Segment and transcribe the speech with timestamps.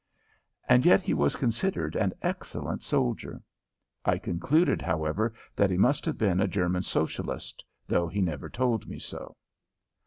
[0.67, 3.43] And yet he was considered an excellent soldier.
[4.03, 8.87] I concluded, however, that he must have been a German Socialist, though he never told
[8.87, 9.37] me so.